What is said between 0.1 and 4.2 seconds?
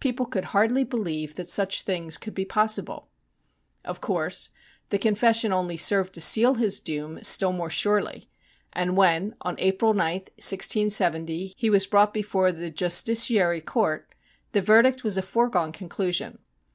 could hardly believe that such things could be possible. Of